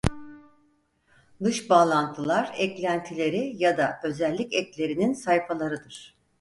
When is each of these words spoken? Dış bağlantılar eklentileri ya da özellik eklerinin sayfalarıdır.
Dış 1.43 1.69
bağlantılar 1.69 2.51
eklentileri 2.57 3.53
ya 3.55 3.77
da 3.77 3.99
özellik 4.03 4.53
eklerinin 4.53 5.13
sayfalarıdır. 5.13 6.17